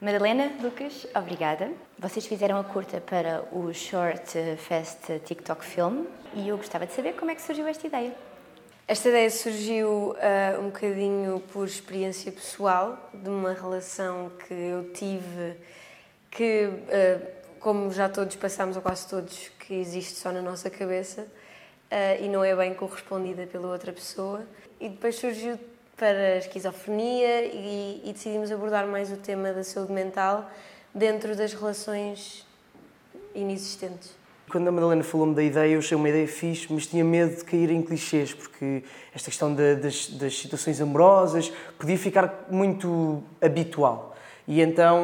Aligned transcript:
Madalena, 0.00 0.50
Lucas, 0.62 1.06
obrigada. 1.14 1.70
Vocês 1.98 2.24
fizeram 2.24 2.58
a 2.58 2.64
curta 2.64 3.02
para 3.02 3.44
o 3.52 3.70
Short 3.74 4.32
Fest 4.56 5.10
TikTok 5.26 5.62
Film 5.62 6.06
e 6.32 6.48
eu 6.48 6.56
gostava 6.56 6.86
de 6.86 6.94
saber 6.94 7.12
como 7.16 7.30
é 7.30 7.34
que 7.34 7.42
surgiu 7.42 7.66
esta 7.66 7.86
ideia. 7.86 8.14
Esta 8.88 9.10
ideia 9.10 9.30
surgiu 9.30 10.12
uh, 10.12 10.60
um 10.60 10.70
bocadinho 10.70 11.40
por 11.52 11.66
experiência 11.66 12.32
pessoal, 12.32 13.10
de 13.12 13.28
uma 13.28 13.52
relação 13.52 14.32
que 14.48 14.54
eu 14.54 14.90
tive, 14.94 15.58
que, 16.30 16.64
uh, 16.64 17.26
como 17.60 17.92
já 17.92 18.08
todos 18.08 18.36
passamos, 18.36 18.76
ou 18.76 18.82
quase 18.82 19.06
todos, 19.06 19.50
que 19.58 19.74
existe 19.74 20.14
só 20.14 20.32
na 20.32 20.40
nossa 20.40 20.70
cabeça 20.70 21.20
uh, 21.20 22.24
e 22.24 22.26
não 22.26 22.42
é 22.42 22.56
bem 22.56 22.72
correspondida 22.72 23.46
pela 23.46 23.68
outra 23.68 23.92
pessoa. 23.92 24.46
E 24.80 24.88
depois 24.88 25.16
surgiu 25.16 25.58
para 26.00 26.32
a 26.32 26.38
esquizofrenia 26.38 27.44
e, 27.44 28.00
e 28.06 28.12
decidimos 28.14 28.50
abordar 28.50 28.86
mais 28.86 29.12
o 29.12 29.18
tema 29.18 29.52
da 29.52 29.62
saúde 29.62 29.92
mental 29.92 30.50
dentro 30.94 31.36
das 31.36 31.52
relações 31.52 32.46
inexistentes. 33.34 34.18
Quando 34.50 34.66
a 34.66 34.72
Madalena 34.72 35.04
falou-me 35.04 35.34
da 35.34 35.42
ideia, 35.42 35.74
eu 35.74 35.78
achei 35.78 35.94
uma 35.94 36.08
ideia 36.08 36.26
fixe, 36.26 36.66
mas 36.72 36.86
tinha 36.86 37.04
medo 37.04 37.36
de 37.36 37.44
cair 37.44 37.70
em 37.70 37.82
clichês, 37.82 38.32
porque 38.32 38.82
esta 39.14 39.30
questão 39.30 39.54
de, 39.54 39.76
das, 39.76 40.08
das, 40.08 40.38
situações 40.38 40.80
amorosas 40.80 41.52
podia 41.78 41.98
ficar 41.98 42.46
muito 42.50 43.22
habitual. 43.40 44.09
E 44.50 44.60
então 44.60 44.98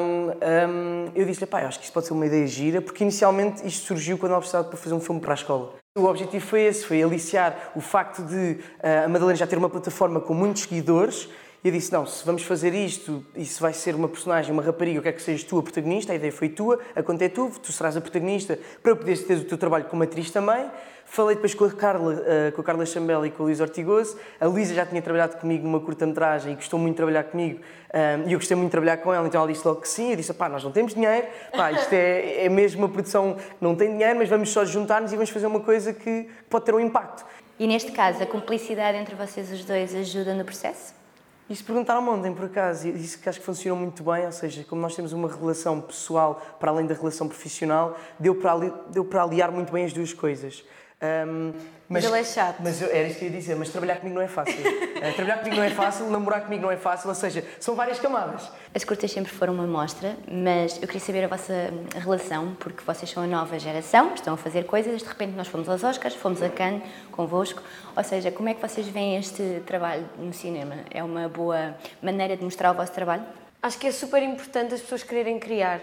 hum, 0.69 1.05
eu 1.15 1.25
disse-lhe, 1.25 1.47
pá, 1.47 1.61
acho 1.61 1.79
que 1.79 1.85
isto 1.85 1.95
pode 1.95 2.09
ser 2.09 2.15
uma 2.15 2.27
ideia 2.27 2.45
gira, 2.49 2.83
porque 2.83 3.05
inicialmente 3.05 3.65
isto 3.65 3.87
surgiu 3.87 4.19
quando 4.19 4.33
ela 4.33 4.41
precisava 4.41 4.67
para 4.67 4.77
fazer 4.77 4.93
um 4.93 4.99
filme 4.99 5.21
para 5.21 5.35
a 5.35 5.37
escola. 5.37 5.73
O 5.97 6.05
objetivo 6.07 6.45
foi 6.45 6.63
esse, 6.63 6.85
foi 6.85 7.01
aliciar 7.01 7.71
o 7.77 7.81
facto 7.81 8.25
de 8.25 8.59
uh, 8.83 9.05
a 9.05 9.09
Madalena 9.09 9.37
já 9.37 9.47
ter 9.47 9.57
uma 9.57 9.71
plataforma 9.71 10.21
com 10.21 10.35
muitos 10.35 10.63
seguidores 10.63 11.29
e 11.67 11.69
eu 11.69 11.73
disse: 11.73 11.93
não, 11.93 12.07
se 12.07 12.25
vamos 12.25 12.45
fazer 12.45 12.73
isto, 12.73 13.27
isso 13.35 13.61
vai 13.61 13.73
ser 13.73 13.97
uma 13.97 14.07
personagem, 14.07 14.53
uma 14.53 14.63
rapariga, 14.63 14.99
eu 14.99 15.03
quero 15.03 15.17
que 15.17 15.23
sejas 15.23 15.43
tu 15.43 15.59
a 15.59 15.63
protagonista, 15.65 16.13
a 16.13 16.15
ideia 16.15 16.31
foi 16.31 16.49
tua, 16.49 16.79
a 16.95 17.03
conta 17.03 17.25
é 17.25 17.29
tu, 17.29 17.51
tu 17.61 17.73
serás 17.73 17.97
a 17.97 18.01
protagonista 18.01 18.57
para 18.81 18.95
poderes 18.95 19.25
ter 19.25 19.37
o 19.39 19.43
teu 19.43 19.59
trabalho 19.59 19.85
como 19.87 20.05
atriz 20.05 20.31
também. 20.31 20.65
Falei 21.05 21.35
depois 21.35 21.55
com 21.55 21.65
a 21.65 21.71
Carla, 21.73 22.15
uh, 22.15 22.53
com 22.53 22.61
a 22.61 22.65
Carla 22.65 22.87
Chambel 22.87 23.27
e 23.27 23.31
com 23.33 23.43
a 23.43 23.47
Luísa 23.47 23.65
Ortigoso. 23.65 24.17
A 24.41 24.47
Luísa 24.47 24.75
já 24.75 24.87
tinha 24.87 25.03
trabalhado 25.03 25.39
comigo 25.39 25.65
numa 25.65 25.81
curta-metragem 25.81 26.53
e 26.53 26.55
gostou 26.55 26.79
muito 26.79 26.93
de 26.93 26.99
trabalhar 26.99 27.25
comigo. 27.25 27.59
Um, 27.59 27.99
eh, 27.99 28.23
e 28.27 28.33
eu 28.33 28.39
gostei 28.39 28.57
muito 28.57 28.69
de 28.69 28.73
trabalhar 28.73 28.99
com 28.99 29.13
ela, 29.13 29.27
então 29.27 29.41
ela 29.41 29.51
disse 29.51 29.67
logo 29.67 29.81
que 29.81 29.89
sim. 29.89 30.11
Eu 30.11 30.17
disse: 30.17 30.33
pá, 30.35 30.49
nós 30.49 30.63
não 30.63 30.71
temos 30.71 30.95
dinheiro, 30.95 31.27
pá, 31.57 31.73
isto 31.73 31.93
é, 31.93 32.45
é 32.45 32.49
mesmo 32.49 32.83
uma 32.83 32.89
produção 32.89 33.37
não 33.61 33.75
tem 33.75 33.91
dinheiro, 33.91 34.21
mas 34.21 34.29
vamos 34.29 34.51
só 34.51 34.65
juntar-nos 34.65 35.13
e 35.13 35.17
vamos 35.17 35.31
fazer 35.31 35.47
uma 35.47 35.61
coisa 35.61 35.93
que 35.93 36.29
pode 36.49 36.65
ter 36.65 36.75
um 36.75 36.81
impacto. 36.81 37.25
E 37.59 37.67
neste 37.67 37.91
caso, 37.91 38.23
a 38.23 38.27
cumplicidade 38.27 38.99
entre 38.99 39.17
vocês 39.17 39.51
os 39.51 39.65
dois 39.65 39.95
ajuda 39.97 40.33
no 40.33 40.45
processo? 40.45 41.06
Isso 41.49 41.65
perguntaram 41.65 42.09
ontem, 42.09 42.35
por 42.35 42.47
acaso, 42.47 42.89
e 42.89 42.93
disse 42.93 43.19
que 43.19 43.29
acho 43.29 43.39
que 43.39 43.47
funcionou 43.47 43.79
muito 43.79 44.03
bem, 44.03 44.27
ou 44.27 44.33
seja, 44.33 44.65
como 44.65 44.83
nós 44.83 44.97
temos 44.97 45.13
uma 45.13 45.29
relação 45.29 45.81
pessoal 45.81 46.43
para 46.59 46.73
além 46.73 46.87
da 46.87 46.95
relação 46.95 47.29
profissional, 47.29 47.97
deu 48.19 48.35
para, 48.35 48.53
ali, 48.53 48.73
deu 48.91 49.05
para 49.05 49.23
aliar 49.23 49.53
muito 49.53 49.73
bem 49.73 49.85
as 49.85 49.93
duas 49.93 50.13
coisas. 50.13 50.65
Um, 51.03 51.53
mas, 51.89 52.03
mas 52.03 52.05
ele 52.05 52.21
é 52.21 52.25
chato. 52.25 52.57
Mas 52.61 52.81
eu, 52.81 52.89
era 52.89 53.07
isso 53.07 53.19
que 53.19 53.27
eu 53.27 53.31
ia 53.31 53.37
dizer, 53.37 53.55
mas 53.55 53.69
trabalhar 53.69 53.97
comigo 53.97 54.17
não 54.17 54.23
é 54.23 54.29
fácil. 54.29 54.55
uh, 54.59 55.13
trabalhar 55.15 55.39
comigo 55.39 55.57
não 55.57 55.63
é 55.63 55.71
fácil, 55.71 56.11
namorar 56.11 56.41
comigo 56.43 56.63
não 56.63 56.71
é 56.71 56.77
fácil, 56.77 57.09
ou 57.09 57.15
seja, 57.15 57.45
são 57.61 57.75
várias 57.75 58.01
camadas. 58.01 58.51
As 58.75 58.83
curtas 58.83 59.13
sempre 59.13 59.31
foram 59.31 59.53
uma 59.53 59.67
mostra, 59.67 60.17
mas 60.27 60.77
eu 60.81 60.89
queria 60.89 61.01
saber 61.01 61.25
a 61.25 61.29
vossa 61.29 61.71
relação, 61.95 62.57
porque 62.59 62.83
vocês 62.83 63.11
são 63.11 63.23
a 63.23 63.27
nova 63.27 63.59
geração, 63.59 64.15
estão 64.15 64.35
a 64.35 64.37
fazer 64.37 64.65
coisas, 64.65 65.03
de 65.03 65.09
repente 65.09 65.37
nós 65.37 65.49
fomos 65.49 65.69
aos 65.69 65.85
Oscars, 65.85 66.15
fomos 66.15 66.43
a 66.43 66.49
Cannes 66.49 66.83
convosco, 67.13 67.63
ou 67.95 68.03
seja, 68.03 68.33
como 68.33 68.49
é 68.49 68.55
que 68.55 68.61
vocês 68.67 68.89
veem 68.89 69.17
este 69.17 69.63
trabalho 69.67 70.09
no 70.19 70.33
cinema? 70.33 70.77
É 70.91 71.05
uma 71.05 71.29
boa 71.29 71.77
maneira 72.03 72.37
de 72.37 72.43
mostrar 72.43 72.73
o 72.73 72.75
vosso 72.75 72.93
trabalho? 72.93 73.25
Acho 73.63 73.79
que 73.79 73.87
é 73.87 73.93
super 73.93 74.23
importante 74.23 74.75
as 74.75 74.81
pessoas 74.81 75.03
quererem 75.03 75.39
criar. 75.39 75.81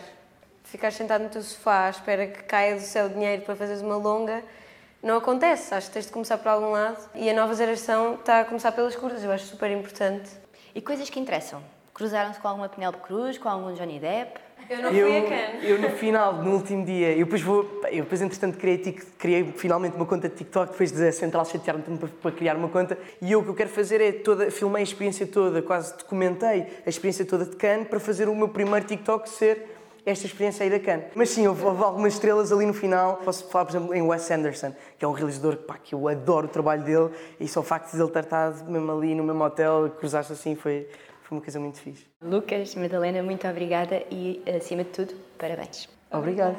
Ficar 0.63 0.91
sentado 0.91 1.23
no 1.23 1.29
teu 1.29 1.41
sofá 1.41 1.85
à 1.85 1.89
espera 1.89 2.25
que 2.25 2.43
caia 2.43 2.75
do 2.75 2.81
céu 2.81 3.09
dinheiro 3.09 3.43
para 3.43 3.55
fazeres 3.55 3.81
uma 3.81 3.97
longa 3.97 4.41
não 5.03 5.17
acontece. 5.17 5.75
Acho 5.75 5.87
que 5.87 5.93
tens 5.93 6.05
de 6.05 6.11
começar 6.11 6.37
por 6.37 6.47
algum 6.47 6.71
lado 6.71 6.97
e 7.13 7.29
a 7.29 7.33
nova 7.33 7.53
geração 7.53 8.15
está 8.15 8.39
a 8.39 8.45
começar 8.45 8.71
pelas 8.71 8.95
curtas. 8.95 9.23
Eu 9.23 9.31
acho 9.31 9.45
super 9.45 9.69
importante. 9.69 10.31
E 10.73 10.81
coisas 10.81 11.09
que 11.09 11.19
interessam? 11.19 11.61
Cruzaram-se 11.93 12.39
com 12.39 12.47
alguma 12.47 12.69
Penélope 12.69 13.01
Cruz, 13.01 13.37
com 13.37 13.47
algum 13.47 13.73
Johnny 13.73 13.99
Depp? 13.99 14.39
Eu 14.69 14.81
não 14.81 14.89
fui 14.89 14.99
eu, 14.99 15.17
a 15.17 15.29
Cannes. 15.29 15.63
Eu, 15.63 15.81
no 15.81 15.89
final, 15.89 16.33
no 16.41 16.53
último 16.53 16.85
dia, 16.85 17.11
eu 17.11 17.25
depois 17.25 17.41
vou. 17.41 17.81
Eu 17.91 18.03
depois, 18.03 18.21
entretanto, 18.21 18.57
criei, 18.57 18.77
criei 19.19 19.53
finalmente 19.57 19.95
uma 19.95 20.05
conta 20.05 20.29
de 20.29 20.35
TikTok, 20.35 20.71
depois 20.71 20.91
da 20.91 21.11
Central 21.11 21.45
chatear-me 21.45 21.83
para, 21.83 22.07
para, 22.07 22.31
criar 22.31 22.55
uma 22.55 22.69
conta. 22.69 22.97
E 23.21 23.31
eu 23.31 23.41
o 23.41 23.43
que 23.43 23.49
eu 23.49 23.55
quero 23.55 23.69
fazer 23.69 23.99
é 23.99 24.11
toda. 24.13 24.49
Filmei 24.49 24.79
a 24.79 24.83
experiência 24.83 25.27
toda, 25.27 25.61
quase 25.61 25.95
documentei 25.97 26.65
a 26.85 26.89
experiência 26.89 27.25
toda 27.25 27.45
de 27.45 27.55
Cannes 27.57 27.87
para 27.89 27.99
fazer 27.99 28.29
o 28.29 28.35
meu 28.35 28.47
primeiro 28.47 28.85
TikTok 28.85 29.29
ser 29.29 29.82
esta 30.05 30.25
experiência 30.25 30.63
aí 30.63 30.69
da 30.69 30.79
Cannes. 30.79 31.07
Mas 31.15 31.29
sim, 31.29 31.47
houve, 31.47 31.63
houve, 31.63 31.83
algumas 31.83 32.13
estrelas 32.13 32.51
ali 32.51 32.65
no 32.65 32.73
final. 32.73 33.17
Posso 33.17 33.47
falar, 33.49 33.65
por 33.65 33.71
exemplo, 33.71 33.93
em 33.93 34.01
Wes 34.01 34.29
Anderson, 34.29 34.73
que 34.97 35.05
é 35.05 35.07
um 35.07 35.11
realizador 35.11 35.57
pá, 35.57 35.77
que 35.77 35.95
eu 35.95 36.07
adoro 36.07 36.47
o 36.47 36.49
trabalho 36.49 36.83
dele 36.83 37.09
e 37.39 37.47
só 37.47 37.61
o 37.61 37.63
facto 37.63 37.91
de 37.91 37.97
ele 37.97 38.07
estar 38.07 38.21
estado 38.21 38.69
mesmo 38.69 38.91
ali 38.91 39.15
no 39.15 39.23
mesmo 39.23 39.43
hotel, 39.43 39.89
cruzar-se 39.97 40.33
assim, 40.33 40.55
foi, 40.55 40.87
foi 41.21 41.37
uma 41.37 41.41
coisa 41.41 41.59
muito 41.59 41.79
fixe. 41.79 42.05
Lucas, 42.21 42.75
Madalena, 42.75 43.23
muito 43.23 43.47
obrigada 43.47 44.03
e, 44.11 44.41
acima 44.55 44.83
de 44.83 44.89
tudo, 44.89 45.13
parabéns. 45.37 45.87
Obrigado. 46.11 46.57